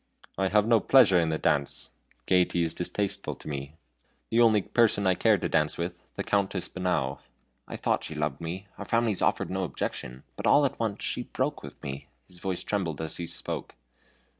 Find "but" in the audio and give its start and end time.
10.37-10.47